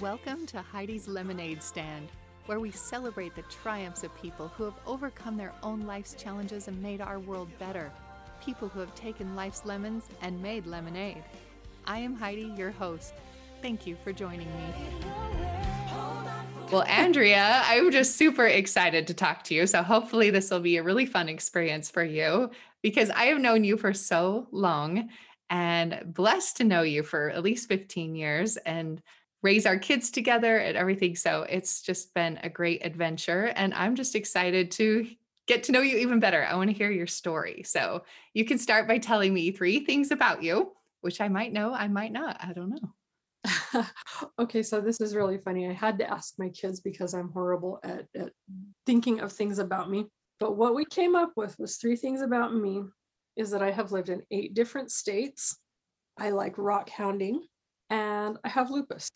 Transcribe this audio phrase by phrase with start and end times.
[0.00, 2.08] Welcome to Heidi's Lemonade Stand,
[2.46, 6.82] where we celebrate the triumphs of people who have overcome their own life's challenges and
[6.82, 7.92] made our world better.
[8.42, 11.22] People who have taken life's lemons and made lemonade.
[11.84, 13.12] I am Heidi, your host.
[13.60, 14.74] Thank you for joining me.
[16.72, 19.66] Well, Andrea, I'm just super excited to talk to you.
[19.66, 23.64] So, hopefully, this will be a really fun experience for you because I have known
[23.64, 25.10] you for so long
[25.50, 29.02] and blessed to know you for at least 15 years and
[29.42, 31.16] raise our kids together and everything.
[31.16, 33.46] So, it's just been a great adventure.
[33.56, 35.08] And I'm just excited to
[35.46, 36.44] get to know you even better.
[36.44, 37.62] I want to hear your story.
[37.64, 41.72] So, you can start by telling me three things about you, which I might know,
[41.72, 42.36] I might not.
[42.40, 42.94] I don't know.
[44.38, 45.68] okay, so this is really funny.
[45.68, 48.32] I had to ask my kids because I'm horrible at, at
[48.86, 50.06] thinking of things about me.
[50.38, 52.82] But what we came up with was three things about me
[53.36, 55.56] is that I have lived in eight different states.
[56.18, 57.44] I like rock hounding
[57.88, 59.10] and I have lupus.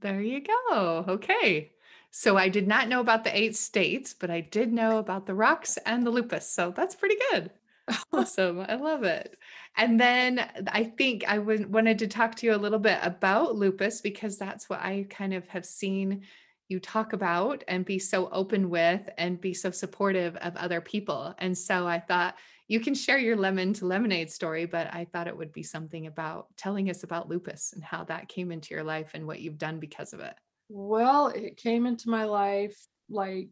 [0.00, 1.04] There you go.
[1.08, 1.72] Okay.
[2.10, 5.34] So I did not know about the eight states, but I did know about the
[5.34, 6.48] rocks and the lupus.
[6.48, 7.50] So that's pretty good.
[8.12, 8.60] awesome.
[8.60, 9.38] I love it.
[9.76, 12.98] And then uh, I think I would, wanted to talk to you a little bit
[13.02, 16.22] about lupus because that's what I kind of have seen
[16.68, 21.34] you talk about and be so open with and be so supportive of other people.
[21.38, 22.36] And so I thought
[22.68, 26.06] you can share your lemon to lemonade story, but I thought it would be something
[26.06, 29.56] about telling us about lupus and how that came into your life and what you've
[29.56, 30.34] done because of it.
[30.68, 32.76] Well, it came into my life
[33.08, 33.48] like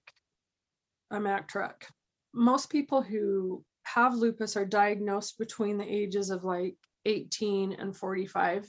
[1.10, 1.86] a Mack truck.
[2.34, 8.68] Most people who have lupus are diagnosed between the ages of like 18 and 45.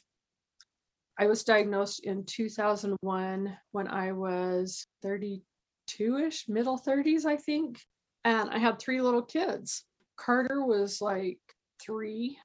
[1.19, 7.81] I was diagnosed in 2001 when I was 32 ish, middle 30s, I think.
[8.23, 9.83] And I had three little kids.
[10.17, 11.39] Carter was like
[11.81, 12.37] three,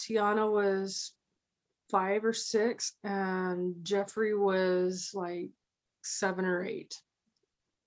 [0.00, 1.12] Tiana was
[1.90, 5.50] five or six, and Jeffrey was like
[6.02, 6.94] seven or eight.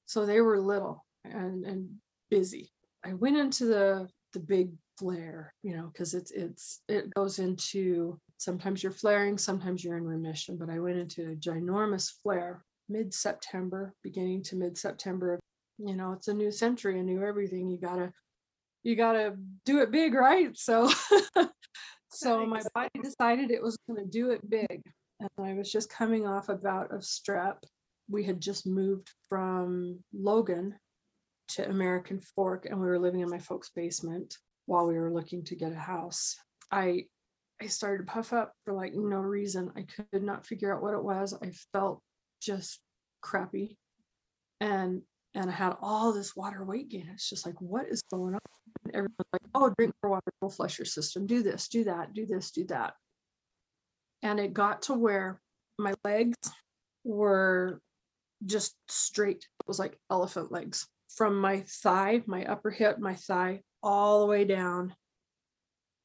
[0.05, 1.89] So they were little and, and
[2.29, 2.71] busy.
[3.05, 8.19] I went into the the big flare, you know, because it's it's it goes into
[8.37, 10.57] sometimes you're flaring, sometimes you're in remission.
[10.57, 15.39] But I went into a ginormous flare mid-September, beginning to mid-September.
[15.77, 17.69] You know, it's a new century, a new everything.
[17.69, 18.11] You gotta
[18.83, 19.35] you gotta
[19.65, 20.55] do it big, right?
[20.57, 20.89] So
[22.09, 24.81] so my body decided it was gonna do it big.
[25.19, 27.57] And I was just coming off a bout of strep.
[28.09, 30.75] We had just moved from Logan
[31.49, 35.43] to American Fork and we were living in my folks' basement while we were looking
[35.45, 36.35] to get a house.
[36.71, 37.05] I
[37.61, 39.71] I started to puff up for like no reason.
[39.77, 41.33] I could not figure out what it was.
[41.41, 42.01] I felt
[42.41, 42.79] just
[43.21, 43.77] crappy.
[44.59, 45.01] And
[45.35, 47.09] and I had all this water weight gain.
[47.11, 48.39] It's just like, what is going on?
[48.93, 51.25] Everyone's like, oh, drink more water, will flush your system.
[51.25, 52.93] Do this, do that, do this, do that.
[54.21, 55.41] And it got to where
[55.77, 56.37] my legs
[57.03, 57.79] were
[58.45, 59.47] just straight.
[59.59, 64.27] It was like elephant legs from my thigh, my upper hip, my thigh, all the
[64.27, 64.95] way down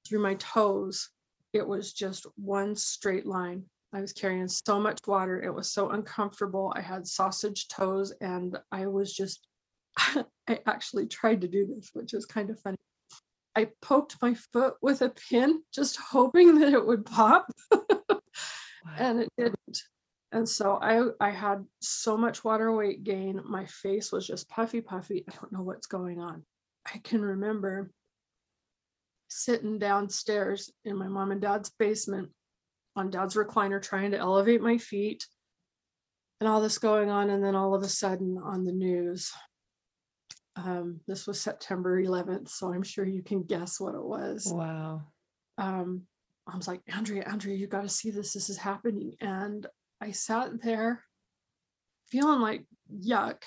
[0.06, 1.10] through my toes.
[1.52, 3.64] It was just one straight line.
[3.92, 5.42] I was carrying so much water.
[5.42, 6.72] It was so uncomfortable.
[6.76, 9.46] I had sausage toes and I was just,
[10.48, 12.76] I actually tried to do this, which is kind of funny.
[13.54, 17.50] I poked my foot with a pin, just hoping that it would pop.
[18.96, 19.82] and it didn't
[20.32, 23.40] and so I I had so much water weight gain.
[23.44, 25.24] My face was just puffy, puffy.
[25.28, 26.44] I don't know what's going on.
[26.92, 27.90] I can remember
[29.28, 32.30] sitting downstairs in my mom and dad's basement
[32.96, 35.26] on dad's recliner trying to elevate my feet
[36.40, 39.30] and all this going on and then all of a sudden on the news
[40.58, 45.00] um, this was september 11th so i'm sure you can guess what it was wow
[45.58, 46.02] um,
[46.46, 49.66] i was like andrea andrea you got to see this this is happening and
[50.00, 51.04] I sat there
[52.10, 53.42] feeling like yuck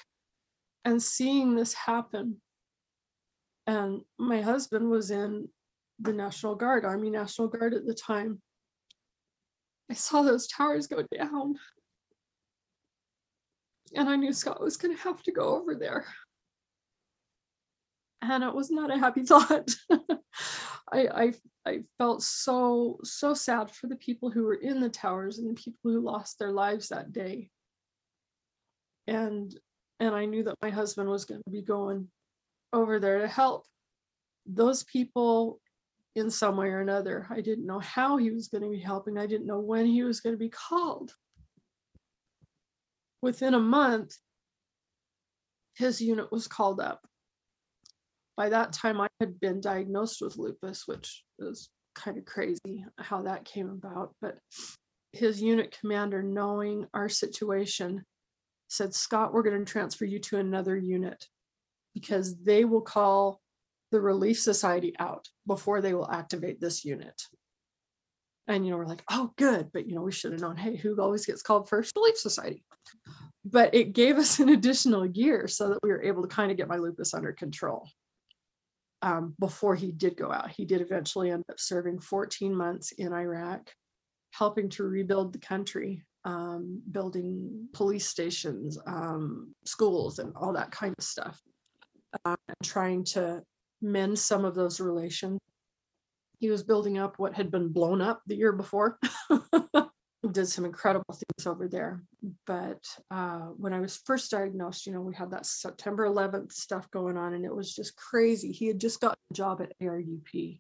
[0.86, 2.38] and seeing this happen.
[3.68, 5.48] And my husband was in
[6.00, 8.42] the National Guard, Army National Guard at the time.
[9.90, 11.56] I saw those towers go down.
[13.96, 16.06] And I knew Scott was going to have to go over there.
[18.22, 19.70] And it was not a happy thought.
[20.92, 21.34] I, I
[21.66, 25.62] I felt so so sad for the people who were in the towers and the
[25.62, 27.50] people who lost their lives that day.
[29.08, 29.54] And
[30.00, 32.08] and I knew that my husband was going to be going
[32.74, 33.66] over there to help
[34.46, 35.60] those people
[36.16, 37.28] in some way or another.
[37.30, 39.18] I didn't know how he was going to be helping.
[39.18, 41.14] I didn't know when he was going to be called.
[43.22, 44.18] Within a month,
[45.76, 47.06] his unit was called up
[48.38, 53.22] by that time I had been diagnosed with lupus, which is kind of crazy how
[53.24, 54.14] that came about.
[54.22, 54.38] But
[55.14, 58.04] his unit commander, knowing our situation,
[58.70, 61.26] said, Scott, we're going to transfer you to another unit
[61.94, 63.42] because they will call
[63.92, 67.22] the Relief Society out before they will activate this unit.
[68.48, 69.70] And, you know, we're like, oh, good.
[69.74, 71.92] But, you know, we should have known, hey, who always gets called first?
[71.96, 72.64] Relief Society.
[73.44, 76.58] But it gave us an additional year so that we were able to kind of
[76.58, 77.88] get my lupus under control.
[79.04, 83.14] Um, before he did go out, he did eventually end up serving 14 months in
[83.14, 83.70] Iraq,
[84.32, 90.94] helping to rebuild the country, um, building police stations, um, schools, and all that kind
[90.98, 91.42] of stuff,
[92.26, 93.42] uh, and trying to
[93.82, 95.40] mend some of those relations
[96.42, 98.98] he was building up what had been blown up the year before.
[100.30, 102.04] Did some incredible things over there.
[102.46, 106.90] But uh, when I was first diagnosed, you know, we had that September 11th stuff
[106.92, 108.52] going on, and it was just crazy.
[108.52, 110.60] He had just got a job at ARUP,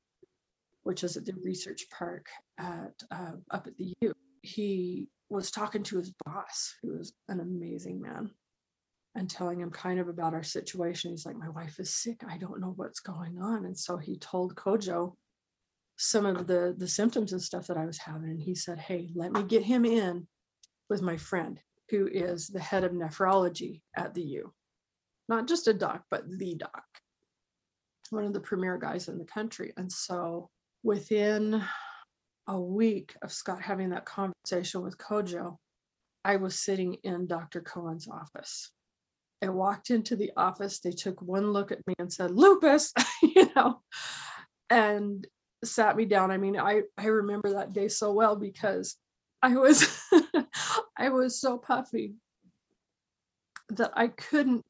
[0.82, 2.26] which is at the research park
[2.58, 4.14] at uh, up at the U.
[4.42, 8.32] He was talking to his boss, who was an amazing man,
[9.14, 11.12] and telling him kind of about our situation.
[11.12, 12.24] He's like, "My wife is sick.
[12.28, 15.14] I don't know what's going on." And so he told Kojo
[15.98, 18.30] some of the the symptoms and stuff that I was having.
[18.30, 20.28] And he said, Hey, let me get him in
[20.90, 21.60] with my friend
[21.90, 24.54] who is the head of nephrology at the U.
[25.28, 26.84] Not just a doc, but the doc.
[28.10, 29.74] One of the premier guys in the country.
[29.78, 30.50] And so
[30.84, 31.64] within
[32.48, 35.58] a week of Scott having that conversation with Kojo,
[36.24, 37.62] I was sitting in Dr.
[37.62, 38.72] Cohen's office.
[39.44, 40.80] I walked into the office.
[40.80, 42.94] They took one look at me and said, Lupus,
[43.24, 43.82] you know,
[44.70, 45.26] and
[45.64, 46.32] sat me down.
[46.32, 48.96] I mean, I I remember that day so well because
[49.42, 49.88] I was
[50.98, 52.16] I was so puffy
[53.70, 54.64] that I couldn't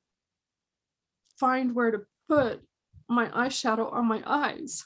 [1.40, 2.62] find where to put
[3.10, 4.86] my eyeshadow on my eyes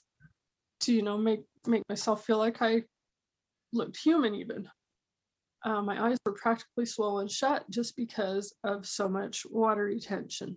[0.81, 2.83] to you know make make myself feel like I
[3.73, 4.69] looked human even.
[5.63, 10.55] Uh, my eyes were practically swollen shut just because of so much water retention.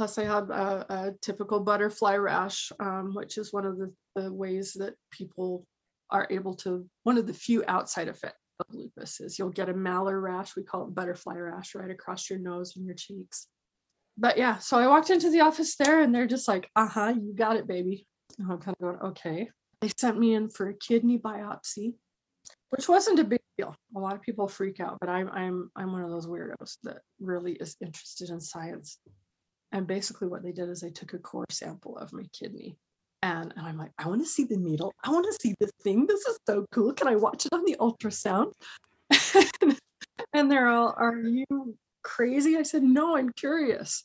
[0.00, 4.32] Plus, I have a, a typical butterfly rash, um, which is one of the, the
[4.32, 5.66] ways that people
[6.08, 9.74] are able to, one of the few outside effects of lupus is you'll get a
[9.74, 10.56] malar rash.
[10.56, 13.48] We call it butterfly rash right across your nose and your cheeks.
[14.16, 17.12] But yeah, so I walked into the office there and they're just like, uh huh,
[17.20, 18.06] you got it, baby.
[18.38, 19.50] And I'm kind of going, okay.
[19.82, 21.92] They sent me in for a kidney biopsy,
[22.70, 23.76] which wasn't a big deal.
[23.94, 27.02] A lot of people freak out, but I'm I'm I'm one of those weirdos that
[27.20, 28.98] really is interested in science
[29.72, 32.76] and basically, what they did is they took a core sample of my kidney.
[33.22, 34.92] And, and I'm like, I want to see the needle.
[35.04, 36.06] I want to see this thing.
[36.06, 36.92] This is so cool.
[36.92, 38.52] Can I watch it on the ultrasound?
[40.32, 42.56] and they're all, Are you crazy?
[42.56, 44.04] I said, No, I'm curious.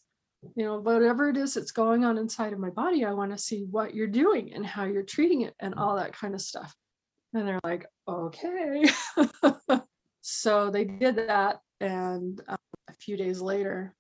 [0.56, 3.38] You know, whatever it is that's going on inside of my body, I want to
[3.38, 6.76] see what you're doing and how you're treating it and all that kind of stuff.
[7.34, 8.86] And they're like, Okay.
[10.22, 11.62] so they did that.
[11.82, 12.58] And um,
[12.90, 13.96] a few days later,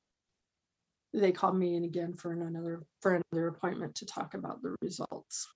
[1.15, 5.47] they called me in again for another for another appointment to talk about the results.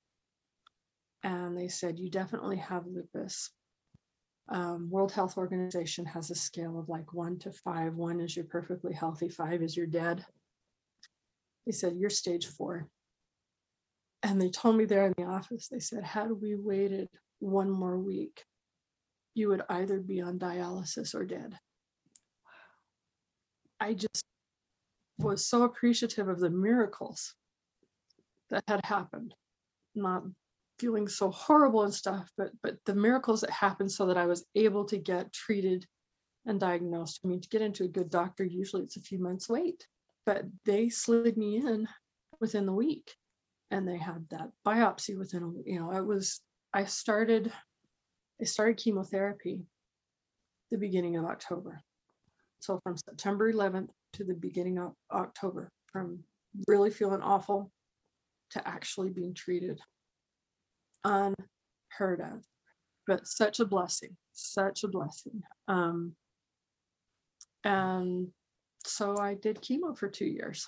[1.23, 3.51] And they said you definitely have lupus.
[4.47, 7.95] Um, world health organization has a scale of like one to five.
[7.95, 10.25] One is you're perfectly healthy five is you're dead.
[11.65, 12.87] They said you're stage four.
[14.23, 17.07] And they told me there in the office they said had we waited
[17.39, 18.43] one more week
[19.35, 21.57] you would either be on dialysis or dead.
[23.79, 24.23] I just
[25.19, 27.35] was so appreciative of the miracles
[28.49, 29.33] that had happened.
[29.95, 30.23] Not
[30.79, 34.45] feeling so horrible and stuff but but the miracles that happened so that i was
[34.55, 35.85] able to get treated
[36.45, 37.19] and diagnosed.
[37.23, 39.85] I mean to get into a good doctor usually it's a few months wait
[40.25, 41.87] but they slid me in
[42.39, 43.13] within the week
[43.71, 46.39] and they had that biopsy within a you know it was
[46.73, 47.51] i started
[48.41, 49.65] i started chemotherapy
[50.71, 51.81] the beginning of october.
[52.61, 56.19] So from september 11th to the beginning of October from
[56.67, 57.71] really feeling awful
[58.51, 59.79] to actually being treated.
[61.05, 62.43] Unheard of,
[63.07, 65.41] but such a blessing, such a blessing.
[65.67, 66.13] Um,
[67.63, 68.27] and
[68.85, 70.67] so I did chemo for two years.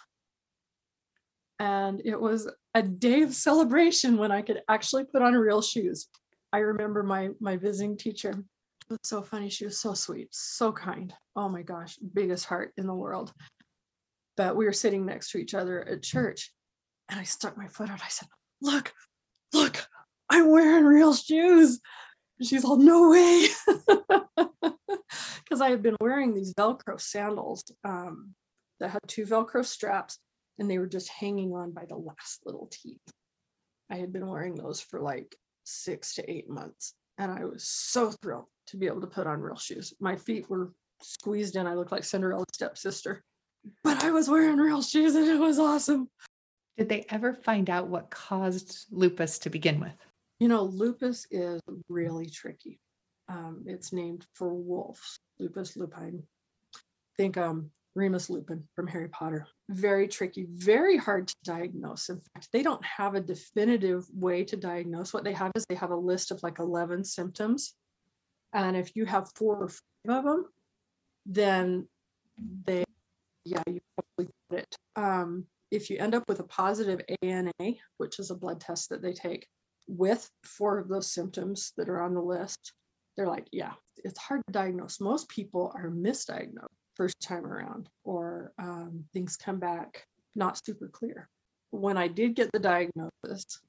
[1.59, 6.07] And it was a day of celebration when I could actually put on real shoes.
[6.53, 8.43] I remember my my visiting teacher
[8.91, 9.49] was so funny.
[9.49, 11.13] She was so sweet, so kind.
[11.35, 13.33] Oh my gosh, biggest heart in the world.
[14.37, 16.53] But we were sitting next to each other at church,
[17.09, 18.01] and I stuck my foot out.
[18.03, 18.27] I said,
[18.61, 18.93] Look,
[19.53, 19.83] look,
[20.29, 21.79] I'm wearing real shoes.
[22.41, 23.47] She's all, No way.
[25.43, 28.33] Because I had been wearing these Velcro sandals um,
[28.79, 30.17] that had two Velcro straps,
[30.57, 33.01] and they were just hanging on by the last little teeth.
[33.89, 38.11] I had been wearing those for like six to eight months, and I was so
[38.23, 39.93] thrilled to be able to put on real shoes.
[39.99, 41.67] My feet were squeezed in.
[41.67, 43.23] I looked like Cinderella's stepsister,
[43.83, 46.09] but I was wearing real shoes and it was awesome.
[46.77, 49.95] Did they ever find out what caused lupus to begin with?
[50.39, 52.79] You know, lupus is really tricky.
[53.29, 56.23] Um, it's named for wolves, lupus lupine.
[57.17, 59.47] Think um, Remus Lupin from Harry Potter.
[59.69, 62.09] Very tricky, very hard to diagnose.
[62.09, 65.13] In fact, they don't have a definitive way to diagnose.
[65.13, 67.75] What they have is they have a list of like 11 symptoms.
[68.53, 70.45] And if you have four or five of them,
[71.25, 71.87] then
[72.65, 72.83] they,
[73.45, 74.75] yeah, you probably get it.
[74.95, 77.51] Um, if you end up with a positive ANA,
[77.97, 79.47] which is a blood test that they take
[79.87, 82.73] with four of those symptoms that are on the list,
[83.15, 84.99] they're like, yeah, it's hard to diagnose.
[84.99, 90.05] Most people are misdiagnosed first time around, or um, things come back
[90.35, 91.27] not super clear.
[91.71, 93.59] When I did get the diagnosis,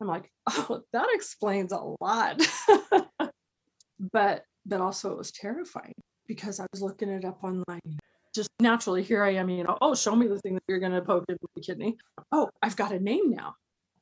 [0.00, 2.40] I'm like, oh, that explains a lot.
[4.12, 5.94] but but also it was terrifying
[6.26, 7.80] because I was looking it up online.
[8.34, 10.92] Just naturally, here I am, you know, oh, show me the thing that you're going
[10.92, 11.96] to poke into the kidney.
[12.30, 13.54] Oh, I've got a name now.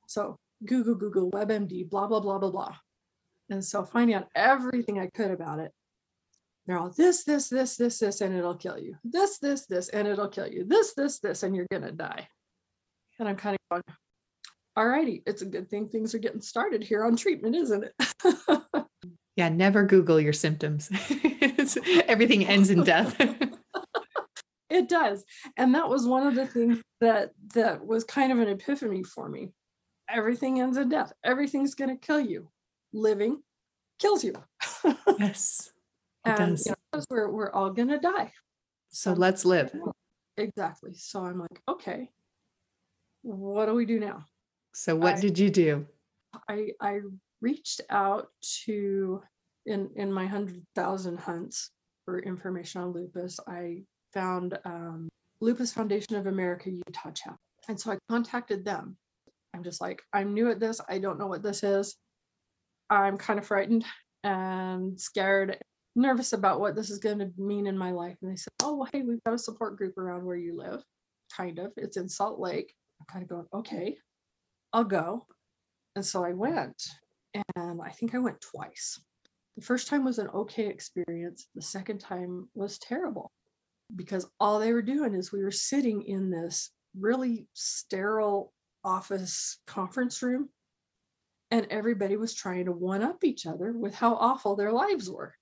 [0.09, 2.77] So Google, Google, WebMD, blah, blah, blah, blah, blah.
[3.49, 5.73] And so finding out everything I could about it,
[6.67, 8.97] they're all this, this, this, this, this, and it'll kill you.
[9.05, 10.65] This, this, this, and it'll kill you.
[10.65, 12.27] This, this, this, and you're going to die.
[13.21, 13.97] And I'm kind of going,
[14.77, 17.95] all righty, it's a good thing things are getting started here on treatment, isn't it?
[19.37, 20.91] Yeah, never Google your symptoms.
[22.09, 23.15] Everything ends in death.
[24.71, 25.25] it does
[25.57, 29.29] and that was one of the things that that was kind of an epiphany for
[29.29, 29.53] me
[30.11, 32.51] everything ends in death everything's going to kill you
[32.93, 33.41] living
[34.01, 34.33] kills you
[35.21, 35.71] yes,
[36.25, 36.67] it and does.
[36.67, 38.33] you know, we're, we're all going to die
[38.89, 39.73] So let's live.
[40.37, 42.11] exactly so i'm like okay
[43.23, 44.25] what do we do now
[44.75, 45.87] So what I- did you do?
[46.49, 46.99] i i
[47.47, 48.27] reached out
[48.65, 49.23] to
[49.67, 51.71] in in my 100000 hunts
[52.05, 55.09] for information on lupus i found um,
[55.41, 57.37] lupus foundation of america utah chapter
[57.69, 58.97] and so i contacted them.
[59.55, 60.81] I'm just like i'm new at this.
[60.89, 61.97] I don't know what this is.
[62.91, 63.85] I'm kind of frightened
[64.23, 65.59] and scared
[65.95, 68.17] nervous about what this is going to mean in my life.
[68.21, 70.83] And they said oh well, hey we've got a support group around where you live.
[71.37, 71.73] Kind of.
[71.77, 72.75] It's in salt lake.
[73.01, 73.97] I'm kind of going okay
[74.73, 75.27] i'll go.
[75.97, 76.81] And so i went
[77.57, 79.01] and I think I went twice.
[79.57, 81.49] The first time was an okay experience.
[81.55, 83.33] The second time was terrible
[83.95, 88.53] because all they were doing is we were sitting in this really sterile
[88.85, 90.49] office conference room
[91.51, 95.35] and everybody was trying to one up each other with how awful their lives were.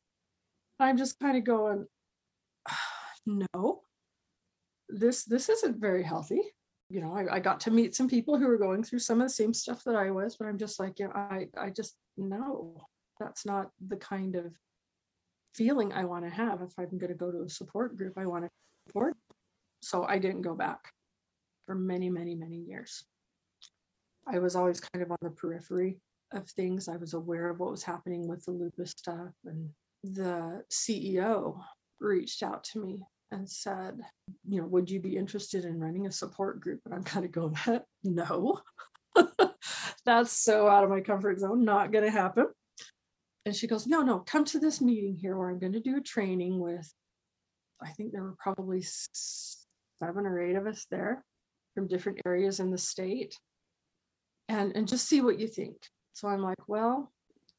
[0.78, 1.86] I'm just kind of going,
[3.26, 3.82] no,
[4.88, 6.42] this this isn't very healthy
[6.94, 9.26] you know, I, I got to meet some people who were going through some of
[9.26, 12.86] the same stuff that I was, but I'm just like, yeah, I, I just no,
[13.18, 14.52] that's not the kind of
[15.54, 16.62] feeling I want to have.
[16.62, 18.50] If I'm going to go to a support group, I want to
[18.86, 19.16] support.
[19.82, 20.92] So I didn't go back
[21.66, 23.04] for many, many, many years.
[24.28, 25.98] I was always kind of on the periphery
[26.32, 26.86] of things.
[26.86, 29.68] I was aware of what was happening with the lupus stuff, and
[30.04, 31.58] the CEO
[31.98, 33.00] reached out to me
[33.34, 34.00] and said,
[34.48, 36.80] you know, would you be interested in running a support group?
[36.84, 37.56] And I'm kind of going,
[38.04, 38.60] no,
[40.06, 42.46] that's so out of my comfort zone, not going to happen.
[43.44, 45.96] And she goes, no, no, come to this meeting here where I'm going to do
[45.96, 46.90] a training with,
[47.82, 51.22] I think there were probably seven or eight of us there
[51.74, 53.36] from different areas in the state
[54.48, 55.76] and, and just see what you think.
[56.12, 57.12] So I'm like, well,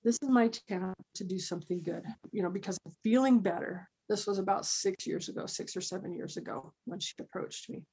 [0.04, 4.28] this is my chance to do something good, you know, because I'm feeling better this
[4.28, 7.84] was about six years ago, six or seven years ago when she approached me.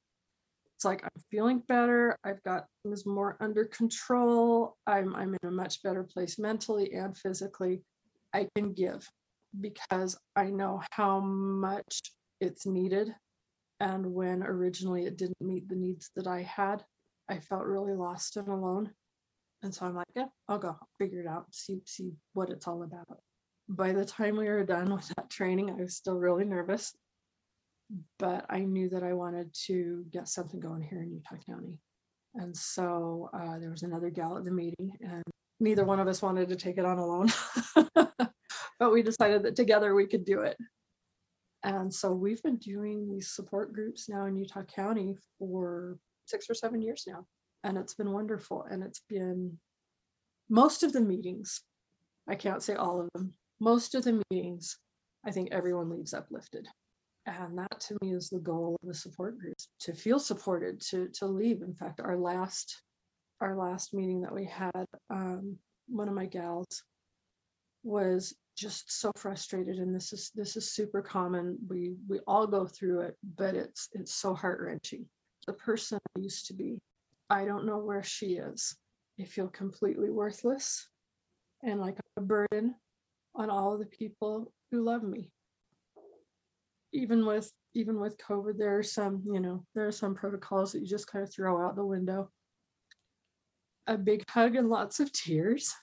[0.76, 2.19] It's like I'm feeling better.
[2.25, 4.76] I've got things more under control.
[4.87, 7.83] I'm I'm in a much better place mentally and physically.
[8.35, 9.09] I can give
[9.61, 12.00] because I know how much
[12.40, 13.14] it's needed.
[13.81, 16.85] And when originally it didn't meet the needs that I had,
[17.28, 18.90] I felt really lost and alone.
[19.62, 22.66] And so I'm like, yeah, I'll go I'll figure it out, see see what it's
[22.66, 23.07] all about
[23.76, 26.95] by the time we were done with that training, I was still really nervous.
[28.19, 31.79] But I knew that I wanted to get something going here in Utah County.
[32.35, 35.23] And so uh, there was another gal at the meeting, and
[35.61, 37.31] neither one of us wanted to take it on alone.
[37.95, 40.57] but we decided that together we could do it.
[41.64, 46.55] And so we've been doing these support groups now in Utah County for six or
[46.55, 47.26] seven years now.
[47.64, 48.67] And it's been wonderful.
[48.71, 49.59] And it's been
[50.49, 51.61] most of the meetings,
[52.29, 54.76] I can't say all of them, most of the meetings,
[55.25, 56.66] I think everyone leaves uplifted.
[57.26, 61.09] And that to me is the goal of the support groups to feel supported, to
[61.14, 61.62] to leave.
[61.62, 62.83] In fact, our last
[63.40, 66.83] our last meeting that we had, um, one of my gals
[67.85, 72.66] was just so frustrated and this is this is super common we we all go
[72.66, 75.07] through it but it's it's so heart-wrenching
[75.47, 76.78] the person i used to be
[77.31, 78.76] i don't know where she is
[79.19, 80.87] i feel completely worthless
[81.62, 82.75] and like a burden
[83.34, 85.30] on all of the people who love me.
[86.92, 90.80] Even with even with covid there are some you know there are some protocols that
[90.80, 92.30] you just kind of throw out the window.
[93.86, 95.74] A big hug and lots of tears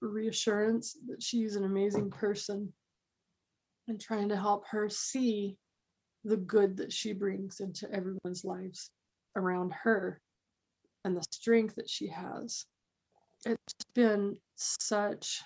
[0.00, 2.72] reassurance that she's an amazing person
[3.88, 5.56] and trying to help her see
[6.24, 8.90] the good that she brings into everyone's lives
[9.36, 10.20] around her
[11.04, 12.66] and the strength that she has.
[13.46, 15.42] It's been such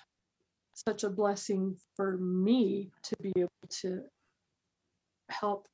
[0.75, 4.01] such a blessing for me to be able to
[5.29, 5.67] help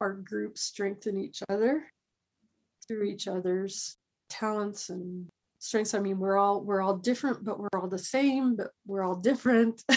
[0.00, 1.84] our group strengthen each other
[2.86, 3.96] through each other's
[4.30, 5.26] talents and
[5.58, 5.94] strengths.
[5.94, 9.16] I mean we're all we're all different but we're all the same but we're all
[9.16, 9.82] different.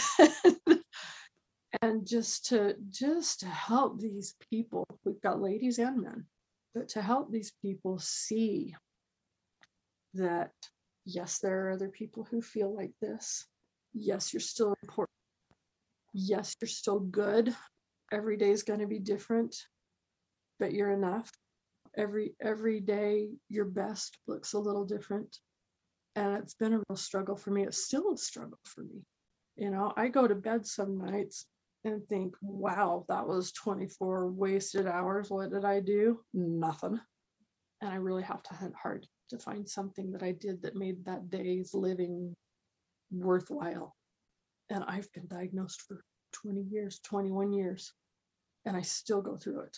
[1.82, 6.26] And just to just to help these people we've got ladies and men
[6.74, 8.76] but to help these people see
[10.16, 10.52] that
[11.06, 13.46] yes there are other people who feel like this
[13.93, 15.10] yes you're still important
[16.13, 17.55] yes you're still good.
[18.12, 19.55] Every day is going to be different
[20.60, 21.31] but you're enough.
[21.98, 25.38] Every every day your best looks a little different.
[26.15, 27.63] And it's been a real struggle for me.
[27.63, 29.01] It's still a struggle for me.
[29.55, 31.46] You know i go to bed some nights
[31.86, 35.29] and think wow that was 24 wasted hours.
[35.29, 36.19] What did i do?
[36.34, 37.00] Nothing.
[37.81, 41.05] And i really have to hunt hard to find something that i did that made
[41.05, 42.36] that day's living
[43.12, 43.96] worthwhile.
[44.70, 46.04] And i've been diagnosed for
[46.44, 47.94] 20 years 21 years
[48.66, 49.78] and i still go through it.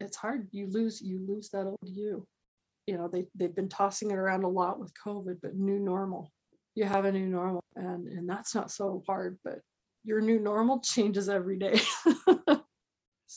[0.00, 0.48] It's hard.
[0.50, 2.26] You lose you lose that old you.
[2.86, 6.30] You know they, they've been tossing it around a lot with covid but new normal.
[6.74, 9.60] You have a new normal and and that's not so hard but
[10.04, 11.80] your new normal changes every day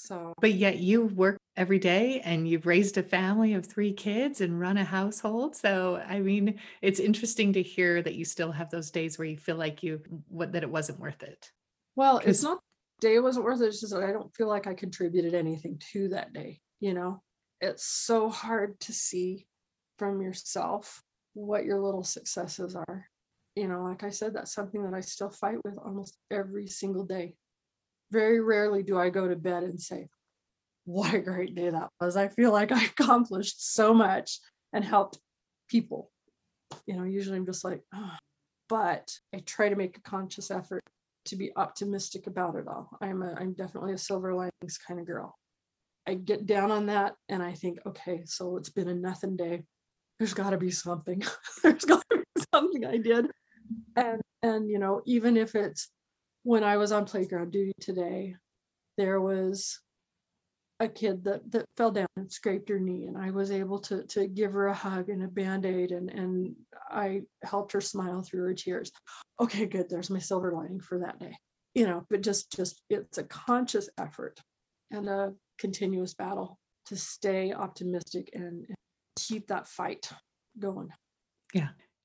[0.05, 4.41] so But yet you work every day and you've raised a family of three kids
[4.41, 5.55] and run a household.
[5.55, 9.37] So, I mean, it's interesting to hear that you still have those days where you
[9.37, 11.51] feel like you what that it wasn't worth it.
[11.95, 12.59] well it's not
[13.01, 16.09] day wasn't worth it it's just that i don't feel like i contributed anything to
[16.09, 17.21] that day you know
[17.61, 19.45] it's so hard to see
[19.97, 21.01] from yourself
[21.33, 23.05] what your little successes are
[23.55, 27.05] you know like i said that's something that i still fight with almost every single
[27.05, 27.35] day
[28.11, 30.07] very rarely do i go to bed and say
[30.85, 32.15] what a great day that was.
[32.15, 34.39] I feel like i accomplished so much
[34.71, 35.19] and helped
[35.69, 36.11] people.
[36.85, 38.11] You know usually i'm just like oh.
[38.69, 40.83] but i try to make a conscious effort
[41.25, 42.89] to be optimistic about it all.
[43.01, 45.35] I'm a i'm definitely a silver linings kind of girl.
[46.07, 49.63] I get down on that and i think okay so it's been a nothing day.
[50.19, 51.23] There's got to be something.
[51.63, 53.31] There's got to be something i did.
[53.95, 55.89] And and you know even if it's
[56.45, 58.35] when i was on playground duty today
[58.97, 59.79] there was
[60.79, 64.03] a kid that that fell down and scraped her knee and i was able to
[64.03, 66.55] to give her a hug and a band-aid and and
[66.91, 68.91] i helped her smile through her tears.
[69.39, 71.35] Okay good there's my silver lining for that day
[71.73, 74.39] you know but just just it's a conscious effort
[74.91, 78.75] and a continuous battle to stay optimistic and, and
[79.17, 80.09] keep that fight
[80.59, 80.89] going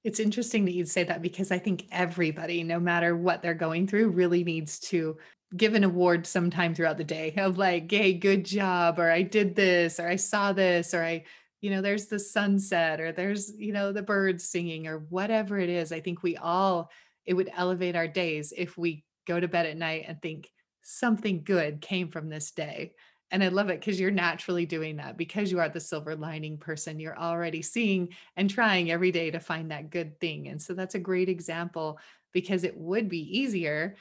[0.03, 3.87] It's interesting that you'd say that because I think everybody, no matter what they're going
[3.87, 5.19] through, really needs to
[5.57, 9.55] give an award sometime throughout the day of like, hey, good job, or I did
[9.55, 11.25] this, or I saw this, or I,
[11.61, 15.69] you know, there's the sunset, or there's, you know, the birds singing, or whatever it
[15.69, 15.93] is.
[15.93, 16.91] I think we all,
[17.27, 20.49] it would elevate our days if we go to bed at night and think
[20.83, 22.93] something good came from this day.
[23.31, 26.59] And I love it because you're naturally doing that because you are the silver lining
[26.59, 26.99] person.
[26.99, 30.49] You're already seeing and trying every day to find that good thing.
[30.49, 31.99] And so that's a great example
[32.33, 33.97] because it would be easier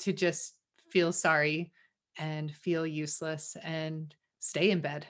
[0.00, 0.54] to just
[0.90, 1.72] feel sorry
[2.18, 5.06] and feel useless and stay in bed,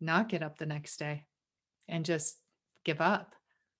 [0.00, 1.24] not get up the next day
[1.88, 2.36] and just
[2.84, 3.34] give up.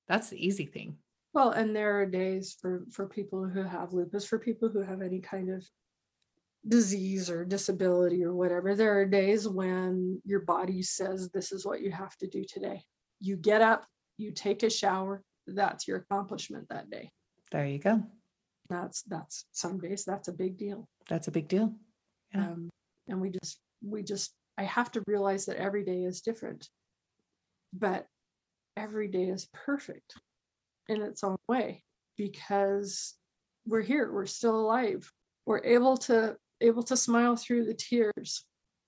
[0.08, 0.96] That's the easy thing.
[1.32, 5.02] Well, and there are days for for people who have lupus, for people who have
[5.02, 5.64] any kind of
[6.68, 8.74] disease or disability or whatever.
[8.74, 12.82] There are days when your body says this is what you have to do today.
[13.20, 17.10] You get up, you take a shower, that's your accomplishment that day.
[17.50, 18.02] There you go.
[18.68, 20.86] That's that's some days that's a big deal.
[21.08, 21.72] That's a big deal.
[22.34, 22.48] Yeah.
[22.48, 22.70] Um,
[23.08, 26.68] and we just we just I have to realize that every day is different,
[27.72, 28.06] but
[28.76, 30.14] every day is perfect
[30.88, 31.82] in its own way
[32.16, 33.14] because
[33.66, 35.10] we're here, we're still alive,
[35.46, 38.44] we're able to able to smile through the tears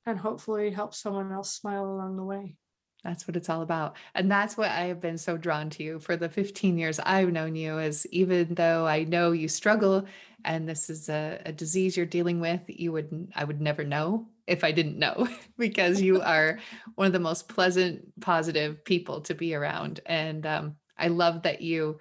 [0.07, 2.57] and hopefully help someone else smile along the way.
[3.05, 3.97] That's what it's all about.
[4.15, 7.33] And that's what I have been so drawn to you for the 15 years I've
[7.33, 10.05] known you is even though I know you struggle
[10.45, 14.27] and this is a, a disease you're dealing with, you would I would never know
[14.47, 15.29] if I didn't know
[15.59, 16.59] because you are
[16.97, 20.01] one of the most pleasant, positive people to be around.
[20.05, 21.99] And um, I love that you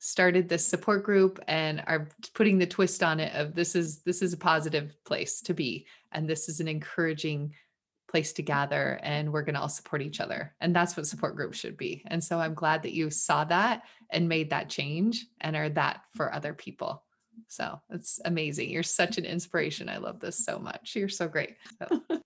[0.00, 4.22] started this support group and are putting the twist on it of this is this
[4.22, 7.52] is a positive place to be and this is an encouraging
[8.10, 10.52] place to gather and we're going to all support each other.
[10.60, 12.02] And that's what support groups should be.
[12.08, 16.00] And so i'm glad that you saw that and made that change and are that
[16.16, 17.04] for other people.
[17.46, 18.70] So it's amazing.
[18.70, 19.88] You're such an inspiration.
[19.88, 20.96] I love this so much.
[20.96, 21.56] You're so great.
[21.78, 22.02] So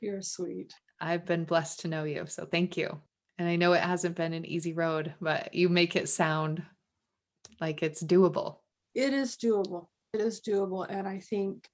[0.00, 0.72] You're sweet.
[1.00, 2.24] i've been blessed to know you.
[2.26, 2.98] So thank you.
[3.38, 6.62] And i know it hasn't been an easy road but you make it sound
[7.60, 8.58] like it's doable
[8.94, 9.86] It is doable.
[10.12, 10.86] It is doable.
[10.88, 11.68] And I think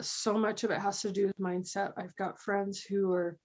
[0.00, 1.92] so much of it has to do with mindset.
[1.96, 3.38] I've got friends who are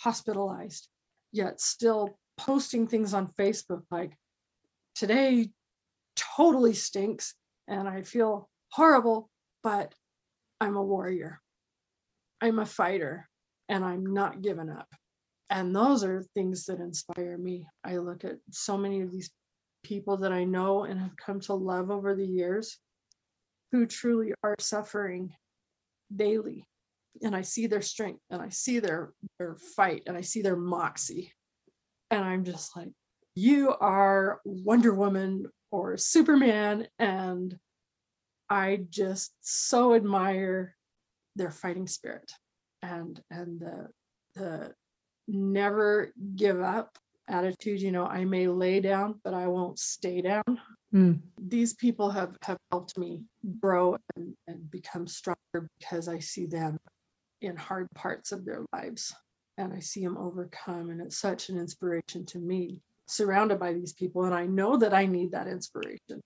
[0.00, 0.88] hospitalized,
[1.32, 4.12] yet still posting things on Facebook like,
[4.94, 5.50] today
[6.36, 7.34] totally stinks
[7.66, 9.30] and I feel horrible,
[9.62, 9.94] but
[10.60, 11.40] I'm a warrior.
[12.40, 13.28] I'm a fighter
[13.68, 14.88] and I'm not giving up.
[15.48, 17.66] And those are things that inspire me.
[17.82, 19.30] I look at so many of these
[19.84, 22.78] people that I know and have come to love over the years
[23.70, 25.32] who truly are suffering
[26.14, 26.64] daily.
[27.22, 30.56] And I see their strength and I see their their fight and I see their
[30.56, 31.32] moxie.
[32.10, 32.90] And I'm just like,
[33.36, 36.88] you are Wonder Woman or Superman.
[36.98, 37.56] And
[38.50, 40.76] I just so admire
[41.36, 42.30] their fighting spirit
[42.82, 43.88] and and the
[44.34, 44.74] the
[45.26, 46.96] never give up
[47.28, 50.44] attitude you know i may lay down but i won't stay down.
[50.94, 53.22] Mm, these people have have helped me
[53.60, 56.76] grow and, and become stronger because i see them
[57.40, 59.14] in hard parts of their lives
[59.58, 63.92] and i see them overcome and it's such an inspiration to me surrounded by these
[63.92, 66.20] people and i know that i need that inspiration.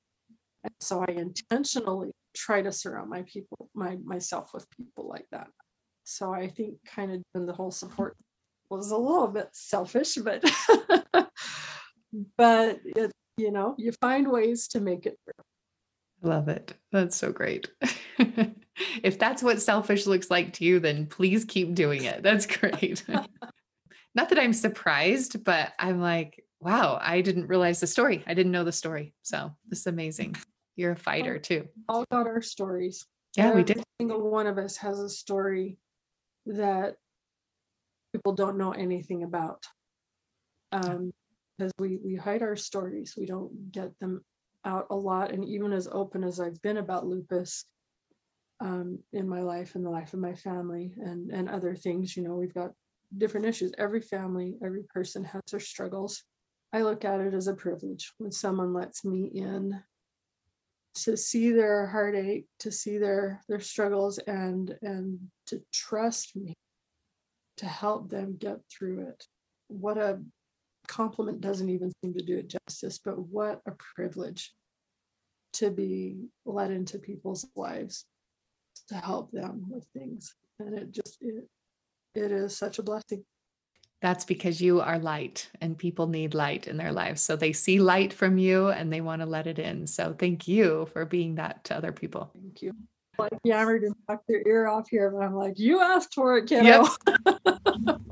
[0.65, 5.49] And so i intentionally try to surround my people my myself with people like that.
[6.05, 8.17] So i think kind of doing the whole support
[8.71, 10.43] was a little bit selfish but
[12.37, 15.45] but it you know you find ways to make it through.
[16.25, 16.75] I love it.
[16.93, 17.71] That's so great.
[19.03, 22.23] If that's what selfish looks like to you then please keep doing it.
[22.23, 23.05] That's great.
[24.15, 28.23] Not that i'm surprised but i'm like wow i didn't realize the story.
[28.27, 29.15] I didn't know the story.
[29.23, 30.37] So this is amazing.
[30.77, 31.67] You're a fighter too.
[31.89, 33.05] all got our stories.
[33.37, 33.83] Yeah we Every did.
[34.01, 35.79] single one of us has a story
[36.47, 36.97] that
[38.13, 39.63] people don't know anything about
[40.73, 41.13] um
[41.57, 43.15] because we we hide our stories.
[43.17, 44.25] We don't get them
[44.65, 45.33] out a lot.
[45.33, 47.65] And even as open as i've been about lupus
[48.61, 52.25] um in my life and the life of my family and and other things you
[52.25, 52.73] know we've got
[53.17, 53.73] different issues.
[53.79, 56.25] Every family every person has their struggles.
[56.73, 59.81] I look at it as a privilege when someone lets me in
[60.95, 66.55] to see their heartache to see their their struggles and and to trust me
[67.59, 69.25] to help them get through it
[69.69, 70.21] what a
[70.87, 74.55] compliment doesn't even seem to do it justice but what a privilege
[75.53, 76.17] to be
[76.47, 78.07] let into people's lives
[78.89, 81.45] to help them with things and it just it,
[82.15, 83.23] it is such a blessing
[84.01, 87.21] That's because you are light and people need light in their lives.
[87.21, 89.87] So they see light from you and they want to let it in.
[89.89, 92.31] So thank you for being that to other people.
[92.33, 92.73] thank you
[93.19, 96.47] like yammered and talked their ear off here but i'm like you asked for it
[96.47, 96.85] kiddo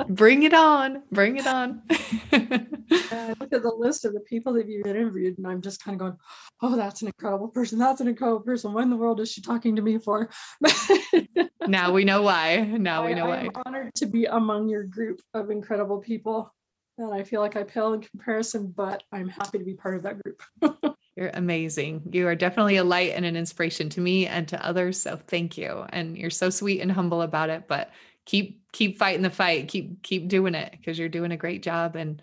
[0.09, 1.03] Bring it on.
[1.11, 1.83] Bring it on.
[3.09, 5.83] And I look at the list of the people that you've interviewed, and I'm just
[5.83, 6.17] kind of going,
[6.61, 7.79] "Oh, that's an incredible person.
[7.79, 8.73] That's an incredible person.
[8.73, 10.29] What in the world is she talking to me for?"
[11.69, 12.63] now we know why.
[12.63, 13.37] Now we know I why.
[13.39, 16.53] am honored to be among your group of incredible people,
[16.99, 20.03] and I feel like I pale in comparison, but I'm happy to be part of
[20.03, 20.96] that group.
[21.17, 22.03] You're amazing.
[22.13, 25.01] You are definitely a light and an inspiration to me and to others.
[25.01, 25.87] So thank you.
[25.89, 27.91] And you're so sweet and humble about it, but
[28.27, 29.69] keep keep fighting the fight.
[29.69, 32.21] Keep keep doing it because you're doing a great job and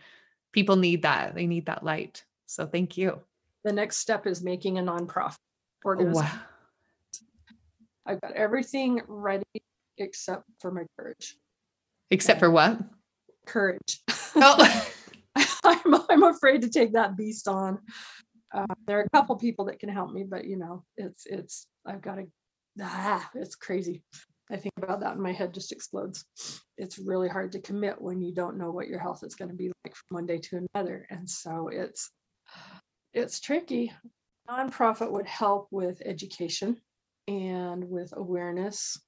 [0.52, 1.34] people need that.
[1.34, 2.24] They need that light.
[2.46, 3.20] So thank you.
[3.64, 5.38] the next step is making a nonprofit
[5.84, 6.26] organization.
[6.28, 6.40] wow.
[8.06, 9.44] I've got everything ready
[9.98, 11.38] except for my courage.
[12.12, 12.80] Except for what?
[13.48, 14.02] Courage.
[14.36, 14.86] Oh,
[15.64, 17.80] I'm, I'm afraid to take that beast on.
[18.54, 21.68] Uh, there are a couple people that can help me, but you know, it's it's
[21.86, 22.26] I've got to.
[22.82, 24.04] Ah, it's crazy.
[24.52, 26.26] I think about that and my head just explodes.
[26.78, 29.56] It's really hard to commit when you don't know what your health is going to
[29.56, 32.12] be like from one day to another, and so it's
[33.14, 33.92] it's tricky.
[34.50, 36.78] Nonprofit would help with education
[37.28, 39.00] and with awareness,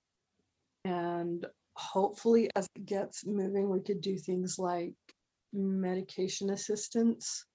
[0.86, 4.94] and hopefully, as it gets moving, we could do things like
[5.54, 7.46] medication assistance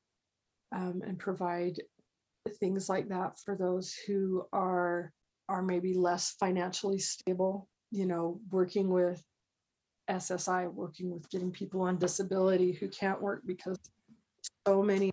[0.74, 1.76] um, and provide
[2.58, 5.12] things like that for those who are
[5.48, 9.22] are maybe less financially stable you know working with
[10.10, 13.78] ssi working with getting people on disability who can't work because
[14.66, 15.10] so many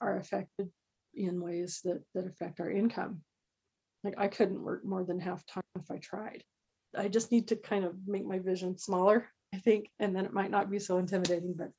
[0.00, 0.70] are affected
[1.14, 3.20] in ways that that affect our income.
[4.04, 6.42] Like i couldn't work more than half time if i tried.
[6.96, 10.32] I just need to kind of make my vision smaller i think and then it
[10.32, 11.70] might not be so intimidating but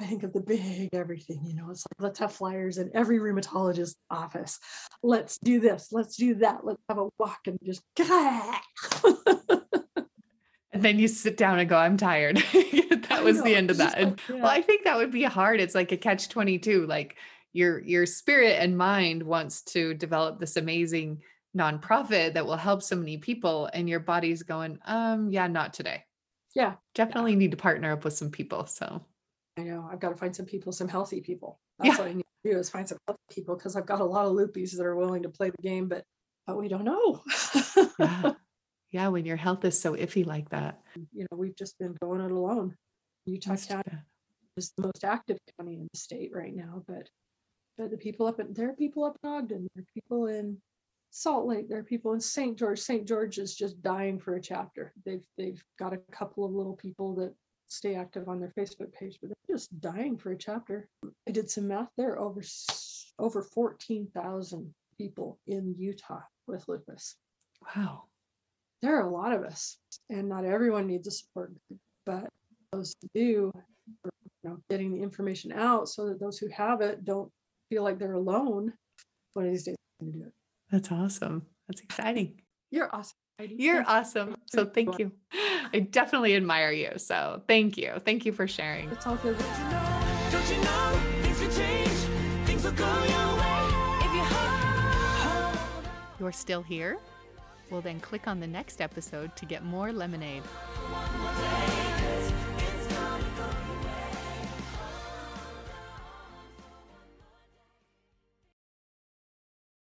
[0.00, 3.18] I think of the big everything, you know, it's like let's have flyers in every
[3.18, 4.58] rheumatologist office.
[5.02, 7.82] Let's do this, let's do that, let's have a walk and just
[10.72, 12.36] and then you sit down and go, I'm tired.
[13.08, 13.96] that was the end of that.
[13.96, 14.36] And, yeah.
[14.36, 15.60] Well, I think that would be hard.
[15.60, 16.86] It's like a catch 22.
[16.86, 17.16] Like
[17.54, 21.22] your your spirit and mind wants to develop this amazing
[21.56, 26.02] nonprofit that will help so many people and your body's going um yeah not today
[26.54, 27.38] yeah definitely yeah.
[27.38, 29.04] need to partner up with some people so know
[29.94, 31.98] i've got to find some people some healthy people that's yeah.
[31.98, 34.26] what i need to do is find some healthy people because i've got a lot
[34.26, 36.04] of loopies that are willing to play the game but
[36.46, 37.22] but we don't know
[37.98, 38.32] yeah.
[38.92, 40.80] yeah when your health is so iffy like that
[41.12, 42.76] you know we've just been going it alone
[43.24, 43.92] utah that's county
[44.56, 47.08] is the most active county in the state right now but
[47.76, 50.58] but the people up in there are people up in Ogden, there are people in
[51.10, 52.58] Salt Lake, there are people in St.
[52.58, 52.80] George.
[52.80, 53.06] St.
[53.06, 54.92] George is just dying for a chapter.
[55.04, 57.34] They've they've got a couple of little people that
[57.74, 60.88] stay active on their Facebook page, but they're just dying for a chapter.
[61.28, 61.88] I did some math.
[61.96, 62.42] There are over
[63.18, 67.16] over 14,000 people in Utah with lupus.
[67.76, 68.04] Wow.
[68.82, 69.78] There are a lot of us,
[70.10, 72.28] and not everyone needs a support group, but
[72.72, 73.52] those who do,
[74.04, 74.10] you
[74.42, 77.30] know, getting the information out so that those who have it don't
[77.70, 78.72] feel like they're alone,
[79.32, 80.34] one of these days I'm gonna do it.
[80.70, 81.46] That's awesome.
[81.68, 82.40] That's exciting.
[82.70, 83.16] You're awesome.
[83.38, 84.36] You're awesome.
[84.46, 85.12] So thank you.
[85.74, 86.90] I definitely admire you.
[86.98, 87.94] So thank you.
[88.04, 88.88] Thank you for sharing.
[88.90, 89.36] It's all good.
[96.20, 96.98] You're still here?
[97.70, 100.44] Well, then click on the next episode to get more lemonade.